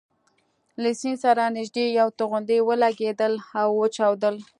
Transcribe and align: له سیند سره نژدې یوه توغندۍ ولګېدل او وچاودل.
له 0.81 0.89
سیند 0.99 1.19
سره 1.25 1.43
نژدې 1.57 1.85
یوه 1.99 2.15
توغندۍ 2.19 2.59
ولګېدل 2.63 3.33
او 3.61 3.69
وچاودل. 3.81 4.35